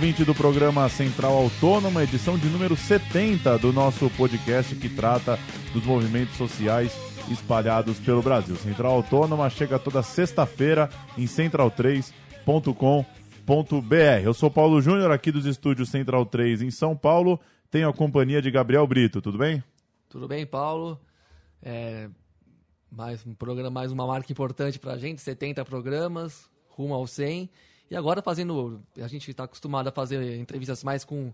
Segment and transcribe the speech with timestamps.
[0.00, 5.38] ouvinte do programa Central Autônoma, edição de número 70 do nosso podcast que trata
[5.74, 6.90] dos movimentos sociais
[7.30, 8.56] espalhados pelo Brasil.
[8.56, 14.24] Central Autônoma chega toda sexta-feira em central3.com.br.
[14.24, 17.38] Eu sou Paulo Júnior, aqui dos estúdios Central 3 em São Paulo.
[17.70, 19.62] Tenho a companhia de Gabriel Brito, tudo bem?
[20.08, 20.98] Tudo bem, Paulo.
[21.62, 22.08] É,
[22.90, 27.50] mais um programa, mais uma marca importante para a gente, 70 programas, rumo ao 100.
[27.90, 31.32] E agora fazendo, a gente está acostumado a fazer entrevistas mais com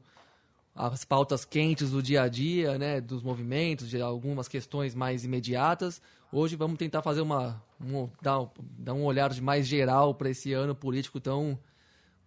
[0.74, 6.00] as pautas quentes do dia a dia, né, dos movimentos, de algumas questões mais imediatas.
[6.32, 10.74] Hoje vamos tentar fazer uma, um, dar, dar um olhar mais geral para esse ano
[10.74, 11.58] político tão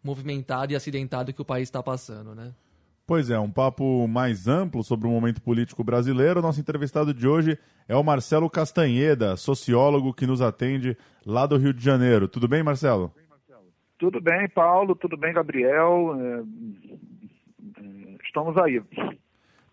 [0.04, 2.54] movimentado e acidentado que o país está passando, né?
[3.06, 6.44] Pois é, um papo mais amplo sobre o momento político brasileiro.
[6.44, 11.74] Nosso entrevistado de hoje é o Marcelo Castanheda, sociólogo que nos atende lá do Rio
[11.74, 12.28] de Janeiro.
[12.28, 13.12] Tudo bem, Marcelo?
[14.00, 16.16] Tudo bem, Paulo, tudo bem, Gabriel.
[16.16, 16.40] É,
[17.82, 18.82] é, estamos aí.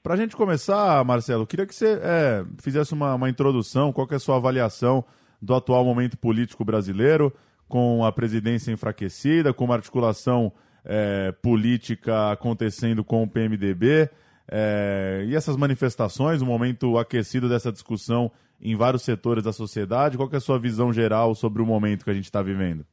[0.02, 4.16] Para a gente começar, Marcelo, queria que você é, fizesse uma, uma introdução, qual é
[4.16, 5.05] a sua avaliação
[5.41, 7.33] do atual momento político brasileiro,
[7.68, 10.52] com a presidência enfraquecida, com uma articulação
[10.84, 14.11] é, política acontecendo com o PMDB,
[14.48, 20.28] é, e essas manifestações, o momento aquecido dessa discussão em vários setores da sociedade, qual
[20.33, 22.84] é a sua visão geral sobre o momento que a gente está vivendo?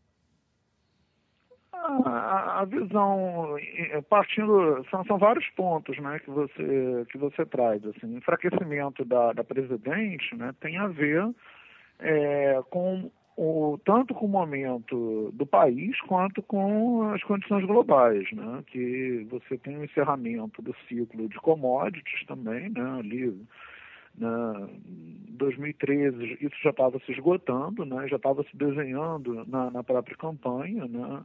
[2.63, 3.55] A, visão,
[4.09, 7.85] partindo, são, são vários pontos né, que, você, que você traz.
[7.85, 11.29] Assim, enfraquecimento da, da presidente né, tem a ver
[11.99, 18.63] é, com o, tanto com o momento do país quanto com as condições globais, né?
[18.67, 22.99] que você tem o encerramento do ciclo de commodities também, né?
[22.99, 23.35] ali
[24.17, 24.67] na
[25.33, 28.07] 2013 isso já estava se esgotando, né?
[28.07, 31.21] já estava se desenhando na, na, própria campanha, né?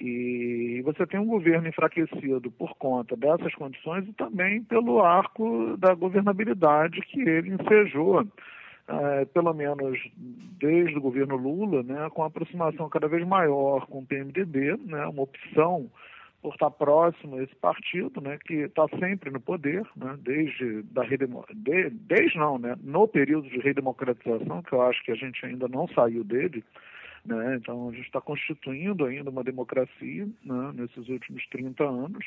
[0.00, 5.94] e você tem um governo enfraquecido por conta dessas condições e também pelo arco da
[5.94, 8.26] governabilidade que ele ensejou,
[8.88, 9.98] é, pelo menos
[10.58, 12.10] desde o governo Lula, né?
[12.10, 15.06] com aproximação cada vez maior com o PMDB, né?
[15.06, 15.88] uma opção
[16.42, 21.04] por estar próximo a esse partido, né, que está sempre no poder, né, desde da
[21.04, 25.68] de, desde não, né, no período de redemocratização, que eu acho que a gente ainda
[25.68, 26.64] não saiu dele,
[27.24, 32.26] né, então a gente está constituindo ainda uma democracia né, nesses últimos 30 anos,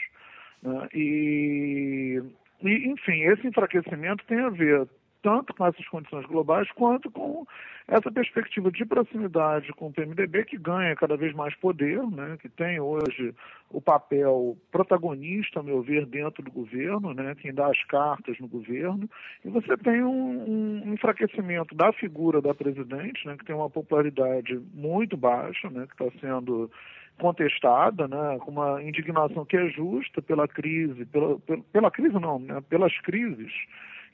[0.63, 2.21] né, e,
[2.63, 4.87] e enfim esse enfraquecimento tem a ver
[5.25, 7.47] tanto com essas condições globais quanto com
[7.87, 12.47] essa perspectiva de proximidade com o PMDB, que ganha cada vez mais poder, né, que
[12.47, 13.33] tem hoje
[13.71, 18.47] o papel protagonista, a meu ver, dentro do governo, né, quem dá as cartas no
[18.47, 19.09] governo,
[19.43, 24.61] e você tem um, um enfraquecimento da figura da presidente, né, que tem uma popularidade
[24.75, 26.69] muito baixa, né, que está sendo
[27.17, 32.37] contestada, né, com uma indignação que é justa pela crise, pela, pela, pela crise não,
[32.37, 33.51] né, pelas crises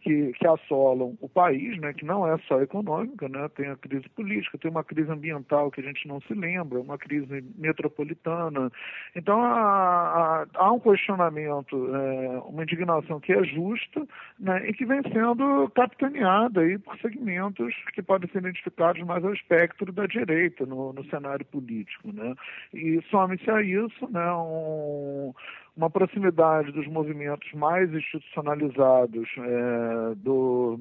[0.01, 4.07] que, que assolam o país, né, que não é só econômica, né, tem a crise
[4.09, 8.71] política, tem uma crise ambiental que a gente não se lembra, uma crise metropolitana.
[9.15, 14.05] Então há, há, um questionamento, é, uma indignação que é justa
[14.39, 19.33] né, e que vem sendo capitaneada aí por segmentos que podem ser identificados mais ao
[19.33, 22.11] espectro da direita no, no cenário político.
[22.11, 22.35] Né?
[22.73, 25.33] E some-se a isso né, um,
[25.75, 30.79] uma proximidade dos movimentos mais institucionalizados é, do,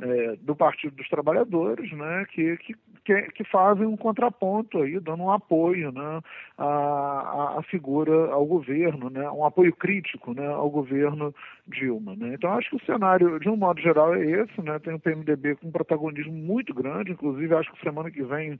[0.00, 5.30] é, do Partido dos Trabalhadores, né, que, que, que, fazem um contraponto aí, dando um
[5.30, 6.20] apoio né,
[6.56, 11.34] à, à figura, ao governo, né, um apoio crítico né, ao governo
[11.66, 12.14] Dilma.
[12.16, 12.34] Né.
[12.34, 14.62] Então, acho que o cenário, de um modo geral, é esse.
[14.62, 18.58] Né, tem o PMDB com um protagonismo muito grande, inclusive acho que semana que vem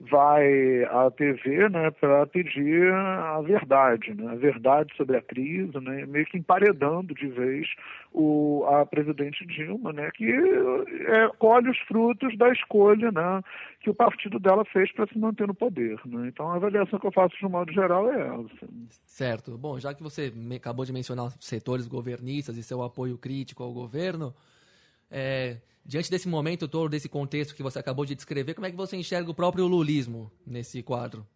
[0.00, 6.04] vai à TV né, para pedir a verdade, né, a verdade sobre a crise, né,
[6.06, 7.66] meio que emparedando de vez
[8.12, 10.30] o, a presidente Dilma, né, que
[10.82, 13.42] é, colhe os frutos da escolha né,
[13.80, 16.00] que o partido dela fez para se manter no poder.
[16.06, 16.28] Né.
[16.28, 18.68] Então a avaliação que eu faço de um modo geral é essa.
[19.04, 19.56] Certo.
[19.56, 24.34] Bom, já que você acabou de mencionar setores governistas e seu apoio crítico ao governo,
[25.10, 28.76] é, diante desse momento todo, desse contexto que você acabou de descrever, como é que
[28.76, 31.26] você enxerga o próprio lulismo nesse quadro?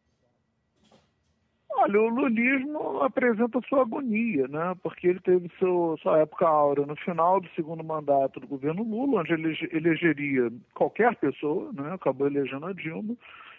[1.91, 4.77] Olha, o lulismo apresenta sua agonia, né?
[4.81, 9.23] Porque ele teve seu, sua época áurea no final do segundo mandato do governo Lula,
[9.23, 11.93] onde ele elegeria qualquer pessoa, né?
[11.93, 13.17] Acabou elegendo a Dilma.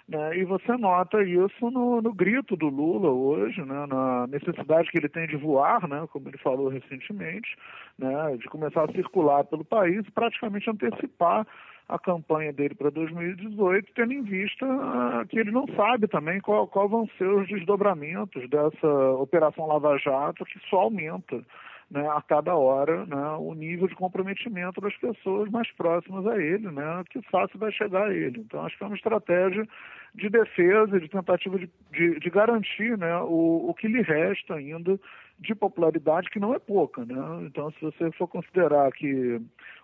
[0.07, 0.38] Né?
[0.38, 3.86] E você nota isso no, no, grito do Lula hoje, né?
[3.86, 6.07] na necessidade que ele tem de voar, né?
[6.12, 7.56] como ele falou recentemente,
[8.00, 8.38] né?
[8.38, 11.45] de começar a circular pelo país praticamente antecipar
[11.91, 16.65] a campanha dele para 2018, tendo em vista uh, que ele não sabe também qual,
[16.65, 18.88] qual vão ser os desdobramentos dessa
[19.19, 21.43] Operação Lava Jato, que só aumenta
[21.91, 26.71] né, a cada hora né, o nível de comprometimento das pessoas mais próximas a ele,
[26.71, 28.39] né, que fácil vai chegar a ele.
[28.39, 29.67] Então, acho que é uma estratégia
[30.15, 34.97] de defesa, de tentativa de, de, de garantir né, o, o que lhe resta ainda
[35.41, 37.03] de popularidade, que não é pouca.
[37.03, 37.15] Né?
[37.45, 39.41] Então, se você for considerar que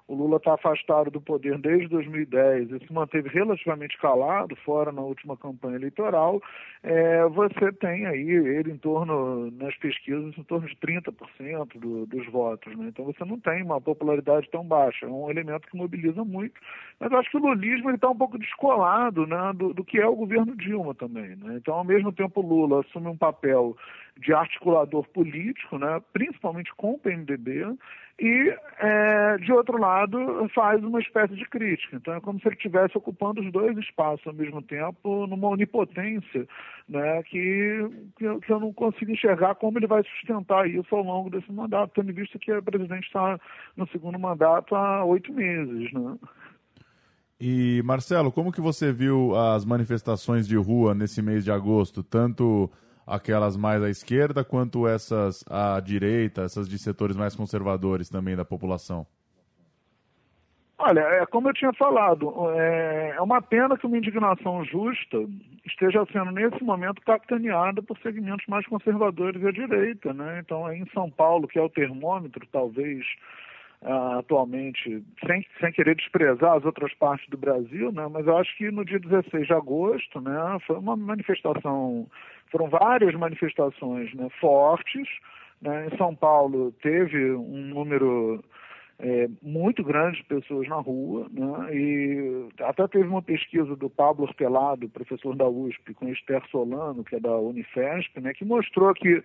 [0.08, 5.02] o Lula está afastado do poder desde 2010 e se manteve relativamente calado, fora na
[5.02, 6.42] última campanha eleitoral,
[6.82, 12.26] é, você tem aí ele em torno, nas pesquisas, em torno de 30% do, dos
[12.28, 12.74] votos.
[12.78, 12.86] Né?
[12.88, 15.06] Então você não tem uma popularidade tão baixa.
[15.06, 16.56] É um elemento que mobiliza muito.
[17.00, 20.08] Mas eu acho que o lulismo está um pouco descolado né, do, do, que é
[20.08, 21.36] o governo Dilma também.
[21.36, 21.56] Né?
[21.58, 23.76] Então, ao mesmo tempo, Lula assume um papel
[24.20, 27.66] de articulador político, né, principalmente com o PMDB,
[28.20, 30.18] e, é, de outro lado,
[30.56, 31.96] faz uma espécie de crítica.
[31.96, 36.48] Então, é como se ele estivesse ocupando os dois espaços ao mesmo tempo, numa onipotência,
[36.90, 37.88] né, que,
[38.18, 42.12] que, eu não consigo enxergar como ele vai sustentar isso ao longo desse mandato, tendo
[42.12, 43.40] visto que o presidente está
[43.76, 45.94] no segundo mandato há oito meses.
[45.94, 46.18] Né?
[47.40, 52.72] E, Marcelo, como que você viu as manifestações de rua nesse mês de agosto, tanto
[53.08, 58.44] aquelas mais à esquerda, quanto essas à direita, essas de setores mais conservadores também da
[58.44, 59.08] população?
[60.80, 65.18] Olha, é como eu tinha falado, é, é uma pena que uma indignação justa
[65.66, 70.40] esteja sendo nesse momento capitaneada por segmentos mais conservadores e à direita, né?
[70.40, 73.04] Então, em São Paulo, que é o termômetro, talvez
[73.82, 78.08] uh, atualmente, sem, sem querer desprezar as outras partes do Brasil, né?
[78.12, 82.08] Mas eu acho que no dia 16 de agosto, né, foi uma manifestação
[82.52, 85.08] foram várias manifestações né, fortes.
[85.62, 85.88] Né?
[85.88, 88.44] Em São Paulo teve um número
[89.00, 91.76] é, muito grande de pessoas na rua, né?
[91.76, 97.16] e até teve uma pesquisa do Pablo Hortelado, professor da USP, com Esther Solano, que
[97.16, 98.34] é da Unifesp, né?
[98.34, 99.24] que mostrou que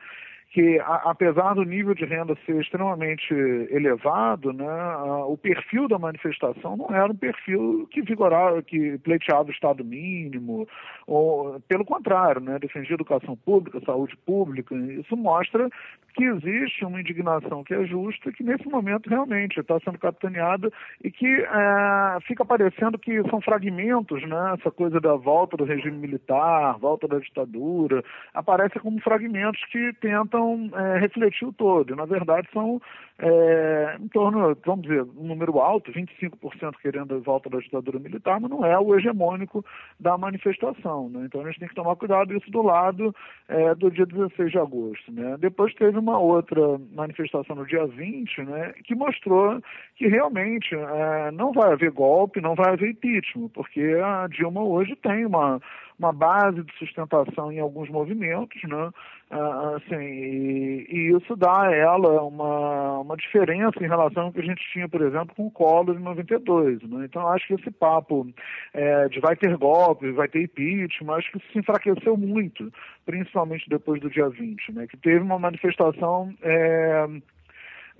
[0.52, 3.32] que a, apesar do nível de renda ser extremamente
[3.70, 9.48] elevado, né, a, o perfil da manifestação não era um perfil que vigorava, que pleiteava
[9.48, 10.68] o Estado mínimo,
[11.06, 14.74] ou pelo contrário, né, defendia educação pública, saúde pública.
[14.74, 15.70] Isso mostra
[16.14, 20.70] que existe uma indignação que é justa, que nesse momento realmente está sendo capitaneada
[21.02, 25.96] e que é, fica parecendo que são fragmentos, né, essa coisa da volta do regime
[25.96, 28.04] militar, volta da ditadura,
[28.34, 30.41] aparece como fragmentos que tentam
[30.74, 31.94] é, refletir o todo.
[31.96, 32.80] Na verdade, são
[33.18, 38.40] é, em torno, vamos dizer, um número alto, 25% querendo a volta da ditadura militar,
[38.40, 39.64] mas não é o hegemônico
[40.00, 41.08] da manifestação.
[41.08, 41.24] Né?
[41.26, 43.14] Então a gente tem que tomar cuidado isso do lado
[43.48, 45.12] é, do dia 16 de agosto.
[45.12, 45.36] Né?
[45.38, 46.60] Depois teve uma outra
[46.92, 49.62] manifestação no dia 20, né, que mostrou
[49.96, 54.96] que realmente é, não vai haver golpe, não vai haver impeachment, porque a Dilma hoje
[54.96, 55.60] tem uma
[56.02, 58.90] uma base de sustentação em alguns movimentos, né?
[59.32, 64.44] Assim, e, e, isso dá a ela uma, uma diferença em relação ao que a
[64.44, 66.82] gente tinha, por exemplo, com o Collor em 92.
[66.82, 67.06] Né?
[67.06, 68.28] Então, acho que esse papo
[68.74, 72.70] é, de vai ter golpe, vai ter impeachment, acho que isso se enfraqueceu muito,
[73.06, 74.86] principalmente depois do dia 20, né?
[74.86, 76.34] que teve uma manifestação.
[76.42, 77.06] É,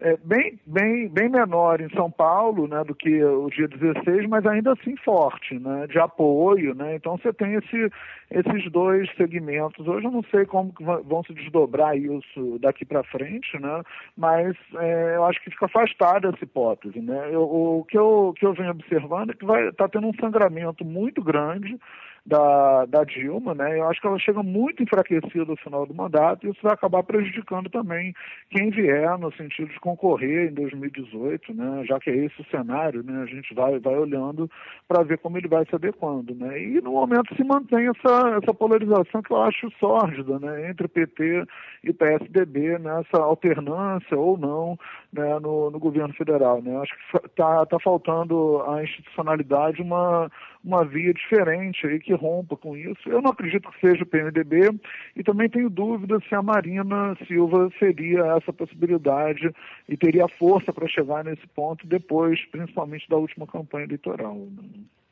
[0.00, 4.44] é, bem, bem, bem menor em São Paulo né, do que o dia 16, mas
[4.46, 6.75] ainda assim forte, né, de apoio.
[6.75, 6.96] Né?
[6.96, 7.90] Então você tem esse,
[8.30, 9.87] esses dois segmentos.
[9.87, 10.72] Hoje eu não sei como
[11.04, 13.82] vão se desdobrar isso daqui para frente, né,
[14.16, 17.00] mas é, eu acho que fica afastada essa hipótese.
[17.00, 17.28] Né?
[17.30, 21.22] Eu, o que eu, que eu venho observando é que está tendo um sangramento muito
[21.22, 21.78] grande
[22.24, 23.78] da, da Dilma, né?
[23.78, 27.02] Eu acho que ela chega muito enfraquecida no final do mandato e isso vai acabar
[27.02, 28.14] prejudicando também
[28.50, 31.84] quem vier no sentido de concorrer em 2018, né?
[31.84, 33.22] Já que é esse o cenário, né?
[33.22, 34.48] A gente vai, vai olhando
[34.86, 36.60] para ver como ele vai se adequando, né?
[36.62, 40.70] E no momento se mantém essa, essa polarização que eu acho sórdida, né?
[40.70, 41.44] Entre PT
[41.82, 44.78] e PSDB, nessa alternância ou não
[45.12, 45.38] né?
[45.38, 46.76] no, no governo federal, né?
[46.78, 50.31] Acho que está tá faltando a institucionalidade uma,
[50.64, 53.07] uma via diferente aí que rompa com isso.
[53.07, 54.71] Eu não acredito que seja o PMDB
[55.14, 59.54] e também tenho dúvida se a Marina Silva seria essa possibilidade
[59.88, 64.49] e teria força para chegar nesse ponto depois, principalmente da última campanha eleitoral.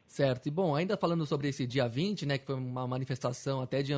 [0.07, 0.47] Certo.
[0.47, 3.93] E bom, ainda falando sobre esse dia 20, né, que foi uma manifestação até de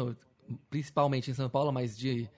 [0.69, 2.29] principalmente em São Paulo, mas de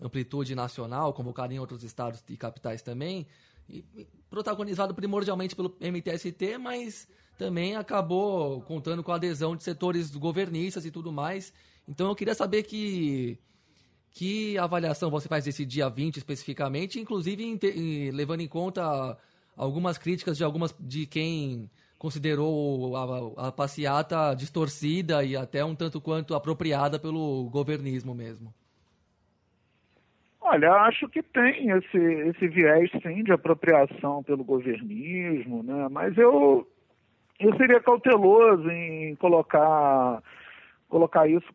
[0.00, 3.26] amplitude nacional, convocada em outros estados e capitais também,
[3.68, 3.84] e
[4.28, 7.08] protagonizado primordialmente pelo MTST, mas
[7.38, 11.52] também acabou contando com a adesão de setores governistas e tudo mais.
[11.88, 13.38] Então eu queria saber que
[14.14, 19.16] que avaliação você faz desse dia 20 especificamente, inclusive em, em, levando em conta
[19.56, 26.00] algumas críticas de algumas de quem considerou a, a passeata distorcida e até um tanto
[26.00, 28.52] quanto apropriada pelo governismo mesmo.
[30.44, 35.88] Olha, acho que tem esse, esse viés, sim, de apropriação pelo governismo, né?
[35.88, 36.66] mas eu,
[37.38, 40.20] eu seria cauteloso em colocar,
[40.88, 41.46] colocar isso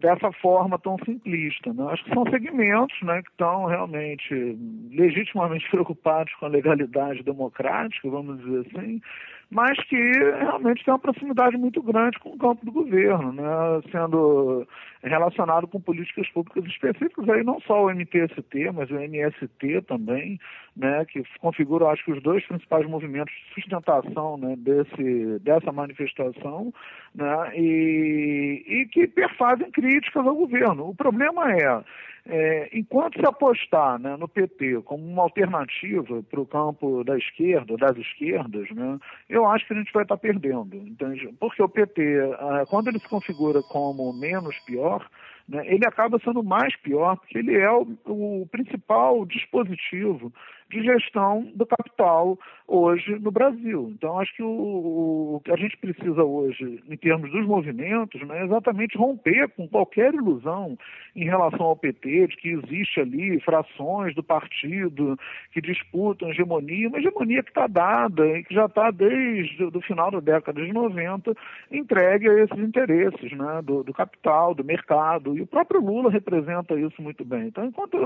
[0.00, 1.72] dessa forma tão simplista.
[1.72, 1.84] Né?
[1.90, 4.56] Acho que são segmentos né, que estão realmente
[4.90, 9.00] legitimamente preocupados com a legalidade democrática, vamos dizer assim,
[9.50, 13.42] mas que realmente tem uma proximidade muito grande com o campo do governo, né?
[13.90, 14.66] sendo
[15.02, 20.38] relacionado com políticas públicas específicas, aí não só o MTST, mas o MST também,
[20.76, 21.02] né?
[21.06, 24.54] que configuram, acho que, os dois principais movimentos de sustentação né?
[24.58, 26.72] Desse, dessa manifestação,
[27.14, 27.52] né?
[27.56, 29.06] e, e que
[29.38, 30.88] perfazem críticas ao governo.
[30.88, 31.82] O problema é
[32.30, 37.74] é, enquanto se apostar né, no PT como uma alternativa para o campo da esquerda,
[37.78, 38.98] das esquerdas, né,
[39.30, 40.76] eu acho que a gente vai estar perdendo.
[40.76, 41.32] Entende?
[41.40, 42.02] Porque o PT,
[42.38, 45.08] ah, quando ele se configura como menos pior,
[45.48, 50.30] né, ele acaba sendo mais pior, porque ele é o, o principal dispositivo
[50.70, 53.90] de gestão do capital hoje no Brasil.
[53.94, 58.40] Então, acho que o, o que a gente precisa hoje, em termos dos movimentos, né,
[58.40, 60.76] é exatamente romper com qualquer ilusão
[61.16, 65.18] em relação ao PT, de que existe ali frações do partido
[65.52, 70.10] que disputam hegemonia, uma hegemonia que está dada e que já está desde o final
[70.10, 71.34] da década de 90
[71.72, 76.74] entregue a esses interesses né, do, do capital, do mercado, e o próprio Lula representa
[76.74, 77.46] isso muito bem.
[77.46, 77.96] Então, enquanto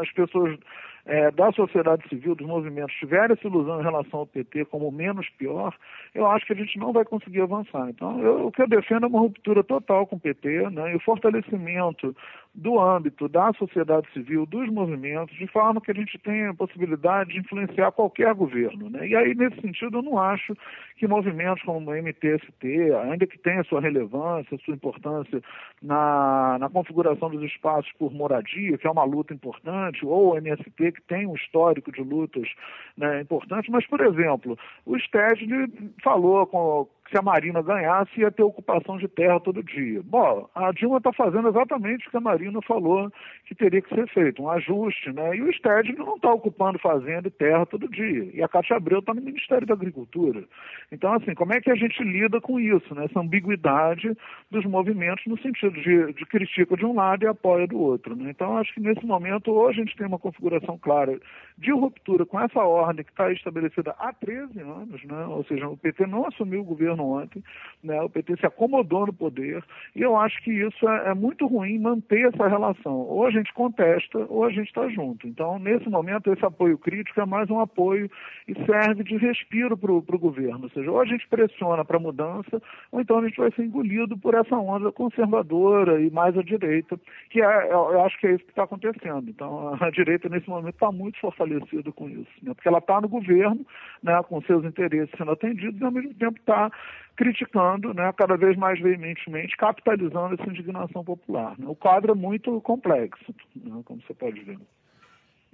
[0.00, 0.58] as pessoas
[1.06, 5.28] é, da sociedade civil, dos movimentos, tiver essa ilusão em relação ao PT como menos
[5.30, 5.74] pior,
[6.14, 7.88] eu acho que a gente não vai conseguir avançar.
[7.90, 10.96] Então, eu, o que eu defendo é uma ruptura total com o PT né, e
[10.96, 12.16] o fortalecimento
[12.54, 17.32] do âmbito da sociedade civil, dos movimentos, de forma que a gente tenha a possibilidade
[17.32, 18.88] de influenciar qualquer governo.
[18.88, 19.08] Né?
[19.08, 20.56] E aí, nesse sentido, eu não acho
[20.96, 25.42] que movimentos como o MTST, ainda que tenha sua relevância, sua importância
[25.82, 30.92] na, na configuração dos espaços por moradia, que é uma luta importante, ou o MST,
[30.92, 32.48] que tem um histórico de lutas
[32.96, 34.56] né, importantes, mas, por exemplo,
[34.86, 40.02] o Stedley falou com, se a Marina ganhasse ia ter ocupação de terra todo dia.
[40.02, 43.08] Bom, a Dilma está fazendo exatamente o que a Marina falou
[43.46, 45.36] que teria que ser feito, um ajuste, né?
[45.36, 48.30] E o Stedley não está ocupando fazenda e terra todo dia.
[48.34, 50.42] E a Cátia Abreu está no Ministério da Agricultura.
[50.90, 53.04] Então, assim, como é que a gente lida com isso, né?
[53.04, 54.16] Essa ambiguidade
[54.50, 58.16] dos movimentos no sentido de, de critica de um lado e apoia do outro.
[58.16, 58.30] Né?
[58.30, 61.20] Então, acho que nesse momento, ou a gente tem uma configuração clara
[61.56, 65.24] de ruptura com essa ordem que está estabelecida há 13 anos, né?
[65.26, 67.42] ou seja, o PT não assumiu o governo ontem,
[67.82, 68.00] né?
[68.02, 69.62] o PT se acomodou no poder,
[69.94, 72.92] e eu acho que isso é, é muito ruim manter essa relação.
[72.92, 75.28] Ou a gente contesta, ou a gente está junto.
[75.28, 78.10] Então, nesse momento, esse apoio crítico é mais um apoio
[78.48, 80.64] e serve de respiro para o governo.
[80.64, 84.18] Ou seja, ou a gente pressiona para mudança, ou então a gente vai ser engolido
[84.18, 86.98] por essa onda conservadora e mais à direita,
[87.30, 89.28] que é, eu acho que é isso que está acontecendo.
[89.28, 91.43] Então, a direita, nesse momento, está muito fortalecida
[91.92, 92.54] com isso, né?
[92.54, 93.64] porque ela está no governo,
[94.02, 96.70] né, com seus interesses sendo atendidos, e ao mesmo tempo está
[97.16, 101.54] criticando né, cada vez mais veementemente, capitalizando essa indignação popular.
[101.58, 101.66] Né?
[101.68, 104.58] O quadro é muito complexo, né, como você pode ver.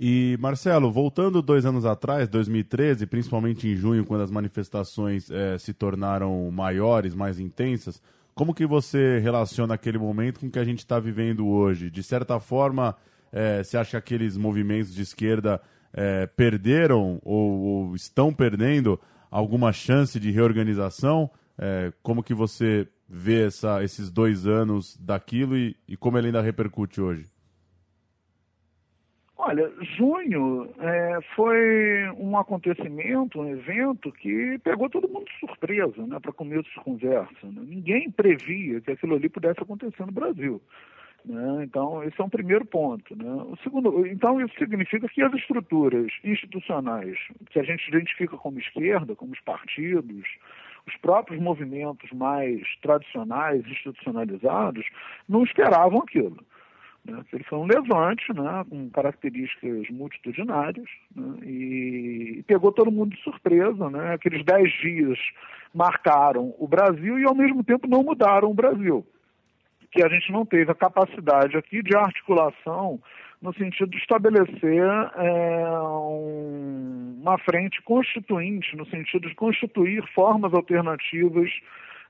[0.03, 5.75] E, Marcelo, voltando dois anos atrás, 2013, principalmente em junho, quando as manifestações é, se
[5.75, 8.01] tornaram maiores, mais intensas,
[8.35, 11.91] como que você relaciona aquele momento com o que a gente está vivendo hoje?
[11.91, 12.97] De certa forma,
[13.31, 15.61] é, você acha que aqueles movimentos de esquerda
[15.93, 21.31] é, perderam ou, ou estão perdendo alguma chance de reorganização?
[21.59, 26.41] É, como que você vê essa, esses dois anos daquilo e, e, como ele ainda
[26.41, 27.27] repercute hoje?
[29.37, 36.21] Olha, junho é, foi um acontecimento, um evento que pegou todo mundo de surpresa né,
[36.21, 37.47] para começo de conversa.
[37.47, 37.63] Né?
[37.67, 40.61] Ninguém previa que aquilo ali pudesse acontecer no Brasil.
[41.25, 41.65] Né?
[41.65, 43.17] Então, esse é um primeiro ponto.
[43.17, 43.31] Né?
[43.31, 47.17] O segundo, então, isso significa que as estruturas institucionais
[47.51, 50.27] que a gente identifica como esquerda, como os partidos,
[50.87, 54.87] os próprios movimentos mais tradicionais, institucionalizados,
[55.29, 56.39] não esperavam aquilo.
[57.05, 57.23] Né?
[57.33, 63.91] Ele foi um levante né, com características multitudinárias né, e pegou todo mundo de surpresa.
[63.91, 64.15] Né?
[64.15, 65.19] Aqueles dez dias
[65.75, 69.07] marcaram o Brasil e, ao mesmo tempo, não mudaram o Brasil
[69.91, 73.01] que a gente não teve a capacidade aqui de articulação
[73.41, 74.85] no sentido de estabelecer
[75.17, 81.51] é, um, uma frente constituinte, no sentido de constituir formas alternativas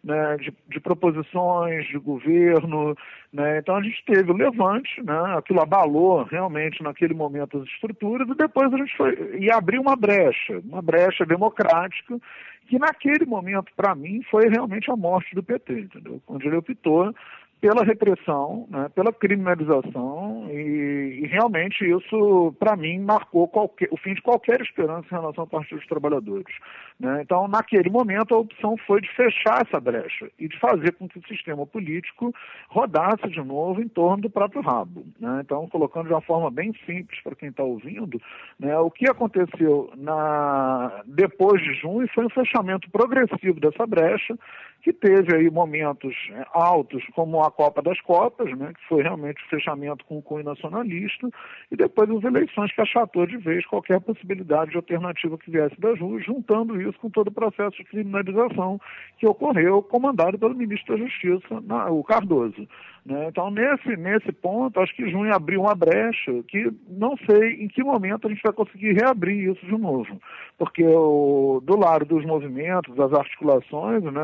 [0.02, 2.96] né, de, de, proposições de governo.
[3.32, 3.58] Né?
[3.58, 5.36] Então a gente teve o levante, né?
[5.36, 9.94] aquilo abalou realmente naquele momento as estruturas, e depois a gente foi e abriu uma
[9.94, 12.18] brecha, uma brecha democrática,
[12.66, 16.20] que naquele momento, para mim, foi realmente a morte do PT, entendeu?
[16.26, 17.12] Onde ele optou
[17.60, 24.14] pela repressão, né, pela criminalização e, e realmente isso, para mim, marcou qualquer, o fim
[24.14, 26.54] de qualquer esperança em relação ao Partido dos Trabalhadores.
[26.98, 27.20] Né?
[27.22, 31.18] Então, naquele momento, a opção foi de fechar essa brecha e de fazer com que
[31.18, 32.34] o sistema político
[32.68, 35.04] rodasse de novo em torno do próprio rabo.
[35.18, 35.42] Né?
[35.44, 38.20] Então, colocando de uma forma bem simples para quem está ouvindo,
[38.58, 41.02] né, o que aconteceu na...
[41.06, 44.38] depois de junho foi um fechamento progressivo dessa brecha,
[44.82, 49.42] que teve aí momentos é, altos, como a Copa das Copas, né, que foi realmente
[49.44, 51.28] o fechamento com o cunho nacionalista,
[51.70, 55.98] e depois as eleições que achatou de vez qualquer possibilidade de alternativa que viesse das
[55.98, 58.80] ruas, juntando isso com todo o processo de criminalização
[59.18, 62.66] que ocorreu, comandado pelo ministro da Justiça, o Cardoso.
[63.04, 63.28] Né?
[63.28, 67.82] Então, nesse, nesse ponto, acho que junho abriu uma brecha que não sei em que
[67.82, 70.20] momento a gente vai conseguir reabrir isso de novo.
[70.58, 74.20] Porque o, do lado dos movimentos, das articulações, né,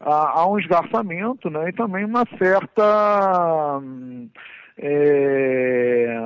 [0.00, 3.80] há, um esgarçamento né, e também uma certa.
[4.76, 6.16] É,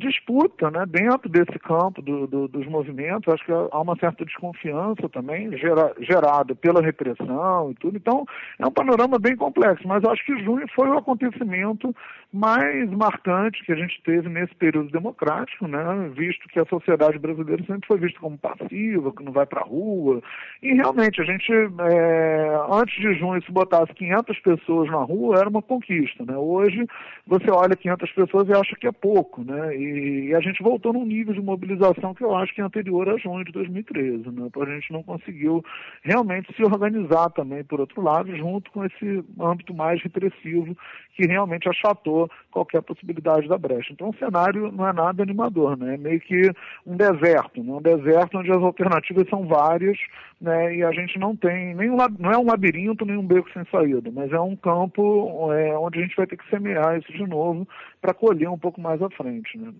[0.00, 3.32] disputa né, dentro desse campo do, do, dos movimentos.
[3.32, 7.96] Acho que há uma certa desconfiança também gera, gerada pela repressão e tudo.
[7.96, 8.24] Então,
[8.58, 11.94] é um panorama bem complexo, mas acho que junho foi o acontecimento
[12.32, 17.62] mais marcante que a gente teve nesse período democrático, né, visto que a sociedade brasileira
[17.64, 20.22] sempre foi vista como passiva, que não vai para a rua.
[20.62, 25.48] E realmente, a gente, é, antes de junho, se botasse 500 pessoas na rua, era
[25.48, 26.24] uma conquista.
[26.24, 26.36] Né?
[26.36, 26.86] Hoje,
[27.26, 29.42] você olha 500 pessoas e acha que é pouco.
[29.42, 29.76] Né?
[29.76, 29.89] E,
[30.34, 33.44] a gente voltou num nível de mobilização que eu acho que é anterior a junho
[33.44, 34.30] de 2013.
[34.30, 34.46] Né?
[34.46, 35.64] Então a gente não conseguiu
[36.02, 40.76] realmente se organizar também, por outro lado, junto com esse âmbito mais repressivo
[41.14, 43.92] que realmente achatou qualquer possibilidade da brecha.
[43.92, 45.94] Então o cenário não é nada animador, né?
[45.94, 46.50] é meio que
[46.86, 47.72] um deserto, né?
[47.72, 49.98] um deserto onde as alternativas são várias
[50.40, 50.76] né?
[50.76, 53.64] e a gente não tem, nem um, não é um labirinto nem um beco sem
[53.66, 57.26] saída, mas é um campo é, onde a gente vai ter que semear isso de
[57.26, 57.68] novo
[58.00, 59.58] para colher um pouco mais à frente.
[59.58, 59.72] Né?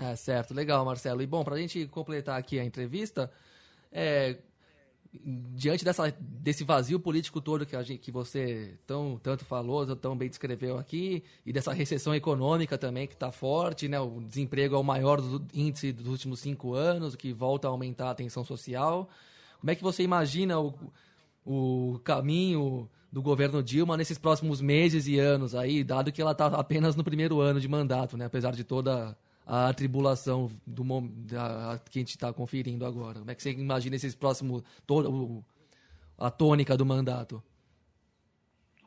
[0.00, 1.22] É, certo, legal, Marcelo.
[1.22, 3.30] E bom, para a gente completar aqui a entrevista,
[3.90, 4.36] é,
[5.14, 10.16] diante dessa, desse vazio político todo que, a gente, que você tão, tanto falou, tão
[10.16, 14.00] bem descreveu aqui, e dessa recessão econômica também que está forte, né?
[14.00, 15.20] o desemprego é o maior
[15.54, 19.08] índice dos últimos cinco anos, que volta a aumentar a tensão social.
[19.62, 20.74] Como é que você imagina o,
[21.46, 26.46] o caminho do governo Dilma nesses próximos meses e anos aí, dado que ela está
[26.46, 28.24] apenas no primeiro ano de mandato, né?
[28.24, 30.82] apesar de toda a tribulação do
[31.28, 33.20] da, que a gente está conferindo agora?
[33.20, 35.44] Como é que você imagina esses próximos todo,
[36.18, 37.40] a tônica do mandato?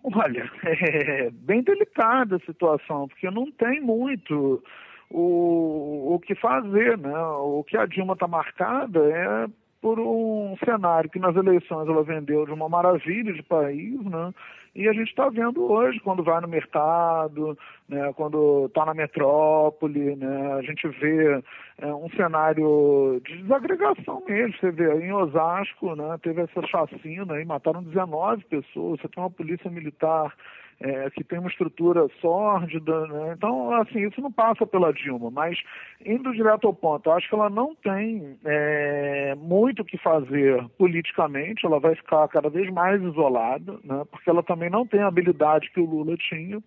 [0.04, 4.62] Olha, é bem delicada a situação, porque não tem muito
[5.10, 7.18] o, o que fazer, né?
[7.18, 9.48] O que a Dilma está marcada é
[9.86, 14.34] por um cenário que nas eleições ela vendeu de uma maravilha de país, né?
[14.74, 17.56] E a gente está vendo hoje, quando vai no mercado,
[17.88, 21.40] né, quando está na metrópole, né, a gente vê
[21.78, 24.56] é, um cenário de desagregação mesmo.
[24.60, 29.30] Você vê em Osasco, né, teve essa chacina e mataram 19 pessoas, você tem uma
[29.30, 30.34] polícia militar
[30.80, 33.08] é, que tem uma estrutura sórdida.
[33.08, 33.34] Né?
[33.38, 35.58] Então, assim, isso não passa pela Dilma, mas
[36.06, 41.66] indo direto ao ponto, acho que ela não tem é, muito o que fazer politicamente,
[41.66, 44.04] ela vai ficar cada vez mais isolada, né?
[44.12, 46.62] porque ela também não tem a habilidade que o Lula tinha.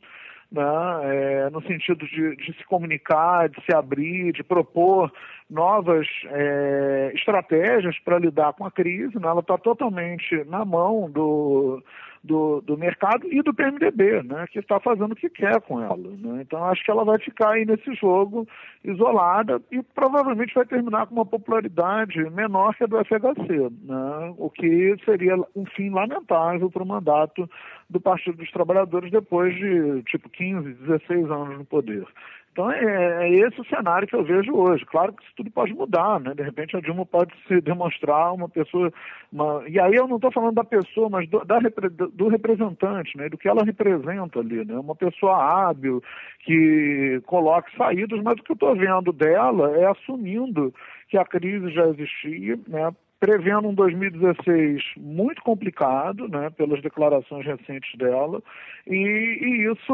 [0.51, 0.63] Né,
[1.05, 5.13] é, no sentido de, de, se comunicar, de se abrir, de propor
[5.51, 9.15] novas é, estratégias para lidar com a crise.
[9.19, 11.83] Né, ela está totalmente na mão do,
[12.29, 15.97] do, do mercado e do PMDB, né, que está fazendo o que quer com ela.
[15.97, 16.43] Né?
[16.43, 18.47] Então, acho que ela vai ficar aí nesse jogo
[18.85, 24.35] isolada e provavelmente vai terminar com uma popularidade menor que a do FHC, né?
[24.37, 27.49] o que seria um fim lamentável para o mandato
[27.89, 32.07] do Partido dos Trabalhadores depois de, tipo, 15, 16 anos no poder.
[32.59, 34.85] Então é, é, esse o cenário que eu vejo hoje.
[34.87, 36.35] Claro que isso tudo pode mudar, né?
[36.35, 38.93] De repente a Dilma pode se demonstrar uma pessoa.
[39.33, 39.63] Uma...
[39.69, 41.61] E aí eu não estou falando da pessoa, mas do, da,
[42.13, 43.29] do representante, né?
[43.29, 44.77] Do que ela representa ali, né?
[44.77, 46.03] Uma pessoa hábil,
[46.41, 50.75] que coloque saídas, mas o que eu estou vendo dela é assumindo
[51.09, 52.93] que a crise já existia, né?
[53.21, 58.41] Prevendo um 2016 muito complicado, né, pelas declarações recentes dela,
[58.87, 59.93] e, e, isso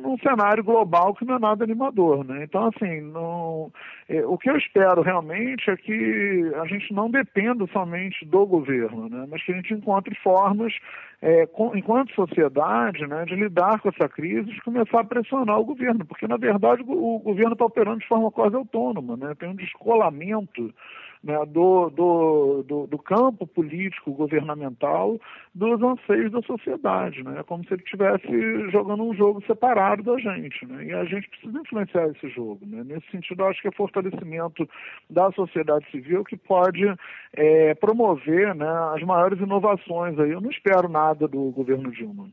[0.00, 2.42] num cenário global que não é nada animador, né?
[2.42, 3.70] Então, assim, não,
[4.08, 9.08] é, o que eu espero realmente é que a gente não dependa somente do governo,
[9.08, 10.72] né, mas que a gente encontre formas,
[11.20, 15.64] é, com, enquanto sociedade, né, de lidar com essa crise e começar a pressionar o
[15.64, 19.34] governo, porque na verdade o, o governo está operando de forma quase autônoma, né?
[19.38, 20.72] Tem um descolamento
[21.24, 25.18] né, do, do, do, do, campo político governamental
[25.54, 27.22] dos anseios da sociedade.
[27.22, 27.40] Né?
[27.40, 30.66] É como se ele estivesse jogando um jogo separado da gente.
[30.66, 30.84] Né?
[30.84, 32.60] E a gente precisa influenciar esse jogo.
[32.66, 32.84] Né?
[32.84, 34.68] Nesse sentido, acho que é fortalecimento
[35.08, 36.84] da sociedade civil que pode
[37.32, 40.18] é, promover né, as maiores inovações.
[40.18, 40.30] Aí.
[40.30, 42.28] Eu não espero nada do governo Dilma.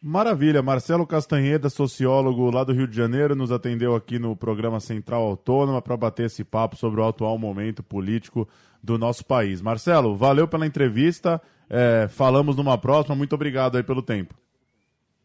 [0.00, 0.62] Maravilha.
[0.62, 5.82] Marcelo Castanheda, sociólogo lá do Rio de Janeiro, nos atendeu aqui no programa Central Autônoma
[5.82, 8.48] para bater esse papo sobre o atual momento político
[8.82, 9.60] do nosso país.
[9.60, 11.42] Marcelo, valeu pela entrevista.
[11.68, 13.16] É, falamos numa próxima.
[13.16, 14.34] Muito obrigado aí pelo tempo.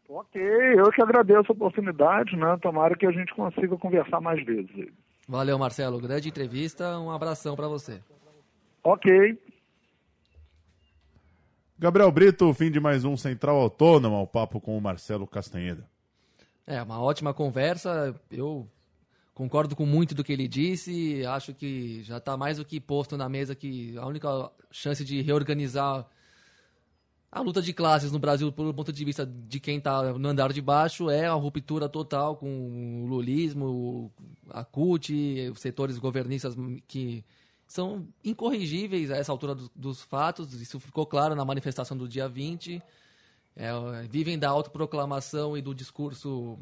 [0.08, 2.58] Ok, eu que agradeço a oportunidade, né?
[2.60, 4.88] Tomara que a gente consiga conversar mais vezes.
[5.28, 6.00] Valeu, Marcelo.
[6.00, 6.98] Grande entrevista.
[6.98, 8.00] Um abração para você.
[8.82, 9.38] Ok.
[11.84, 15.86] Gabriel Brito, fim de mais um Central Autônoma, o papo com o Marcelo Castanheda.
[16.66, 18.18] É, uma ótima conversa.
[18.30, 18.66] Eu
[19.34, 21.26] concordo com muito do que ele disse.
[21.26, 25.20] Acho que já está mais do que posto na mesa que a única chance de
[25.20, 26.06] reorganizar
[27.30, 30.54] a luta de classes no Brasil, pelo ponto de vista de quem está no andar
[30.54, 34.10] de baixo, é a ruptura total com o lulismo,
[34.48, 36.56] a CUT, os setores governistas
[36.88, 37.22] que
[37.66, 42.28] são incorrigíveis a essa altura do, dos fatos, isso ficou claro na manifestação do dia
[42.28, 42.82] 20.
[43.56, 43.70] É,
[44.10, 46.58] vivem da autoproclamação e do discurso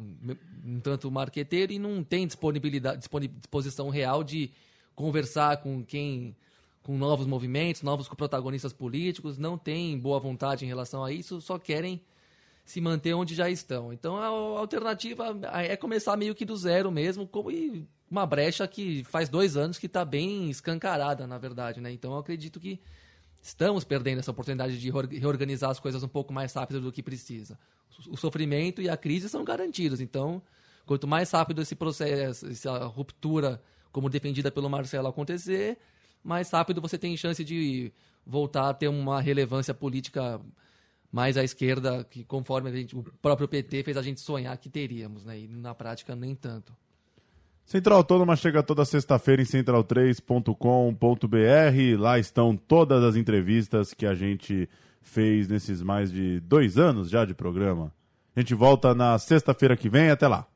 [0.62, 4.50] um tanto marqueteiro e não tem disponibilidade, disposição real de
[4.94, 6.36] conversar com quem
[6.82, 11.58] com novos movimentos, novos protagonistas políticos, não tem boa vontade em relação a isso, só
[11.58, 12.00] querem
[12.64, 13.92] se manter onde já estão.
[13.92, 14.26] Então a
[14.58, 19.56] alternativa é começar meio que do zero mesmo, como e uma brecha que faz dois
[19.56, 21.90] anos que está bem escancarada, na verdade, né?
[21.90, 22.80] Então eu acredito que
[23.42, 27.58] estamos perdendo essa oportunidade de reorganizar as coisas um pouco mais rápido do que precisa.
[28.08, 30.42] O sofrimento e a crise são garantidos, então
[30.86, 35.78] quanto mais rápido esse processo, essa ruptura, como defendida pelo Marcelo, acontecer,
[36.22, 37.92] mais rápido você tem chance de
[38.24, 40.40] voltar a ter uma relevância política
[41.12, 45.26] mais à esquerda, que conforme gente, o próprio PT fez a gente sonhar que teríamos,
[45.26, 45.38] né?
[45.38, 46.74] E na prática nem tanto.
[47.66, 52.00] Central Autônoma chega toda sexta-feira em central3.com.br.
[52.00, 54.68] Lá estão todas as entrevistas que a gente
[55.02, 57.92] fez nesses mais de dois anos já de programa.
[58.34, 60.10] A gente volta na sexta-feira que vem.
[60.10, 60.46] Até lá.